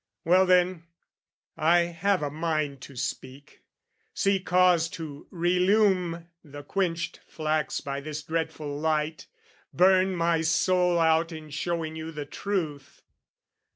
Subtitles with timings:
[0.25, 0.85] Well then,
[1.55, 3.61] I have a mind to speak,
[4.15, 9.27] see cause To relume the quenched flax by this dreadful light,
[9.71, 13.03] Burn my soul out in showing you the truth.